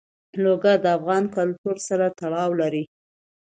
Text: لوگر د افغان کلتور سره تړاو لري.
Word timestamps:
لوگر 0.43 0.77
د 0.81 0.85
افغان 0.97 1.23
کلتور 1.35 1.77
سره 1.87 2.05
تړاو 2.19 2.49
لري. 2.61 2.83